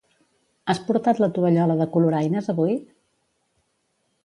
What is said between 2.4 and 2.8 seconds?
avui?